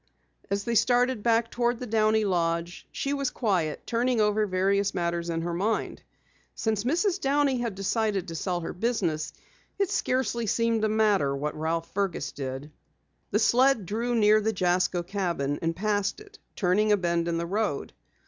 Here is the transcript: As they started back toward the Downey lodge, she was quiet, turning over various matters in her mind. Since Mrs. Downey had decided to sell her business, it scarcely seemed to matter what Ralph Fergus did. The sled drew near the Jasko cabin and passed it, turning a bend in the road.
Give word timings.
As 0.49 0.63
they 0.63 0.73
started 0.73 1.21
back 1.21 1.51
toward 1.51 1.77
the 1.77 1.85
Downey 1.85 2.25
lodge, 2.25 2.87
she 2.91 3.13
was 3.13 3.29
quiet, 3.29 3.85
turning 3.85 4.19
over 4.19 4.47
various 4.47 4.95
matters 4.95 5.29
in 5.29 5.43
her 5.43 5.53
mind. 5.53 6.01
Since 6.55 6.85
Mrs. 6.85 7.21
Downey 7.21 7.59
had 7.59 7.75
decided 7.75 8.27
to 8.27 8.33
sell 8.33 8.61
her 8.61 8.73
business, 8.73 9.31
it 9.77 9.91
scarcely 9.91 10.47
seemed 10.47 10.81
to 10.81 10.89
matter 10.89 11.35
what 11.35 11.55
Ralph 11.55 11.93
Fergus 11.93 12.31
did. 12.31 12.71
The 13.29 13.37
sled 13.37 13.85
drew 13.85 14.15
near 14.15 14.41
the 14.41 14.53
Jasko 14.53 15.03
cabin 15.03 15.59
and 15.61 15.75
passed 15.75 16.19
it, 16.19 16.39
turning 16.55 16.91
a 16.91 16.97
bend 16.97 17.27
in 17.27 17.37
the 17.37 17.45
road. 17.45 17.93